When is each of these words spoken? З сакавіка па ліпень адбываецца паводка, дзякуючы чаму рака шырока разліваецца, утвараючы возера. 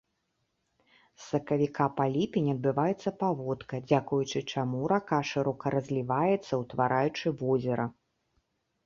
З 1.23 1.25
сакавіка 1.31 1.85
па 1.99 2.05
ліпень 2.15 2.47
адбываецца 2.53 3.13
паводка, 3.23 3.81
дзякуючы 3.91 4.39
чаму 4.55 4.81
рака 4.93 5.21
шырока 5.33 5.65
разліваецца, 5.77 6.53
утвараючы 6.63 7.27
возера. 7.43 7.85